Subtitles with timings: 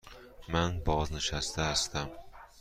[0.49, 2.09] من بازنشسته هستم.